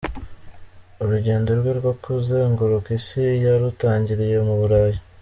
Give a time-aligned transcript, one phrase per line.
[1.03, 4.97] Urugendo rwe rwo kuzengurika isi yarutangiriye mu Burayi.